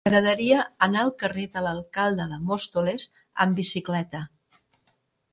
M'agradaria 0.05 0.61
anar 0.85 1.01
al 1.01 1.11
carrer 1.23 1.43
de 1.57 1.61
l'Alcalde 1.65 2.25
de 2.31 2.39
Móstoles 2.45 3.05
amb 3.45 3.61
bicicleta. 3.61 4.23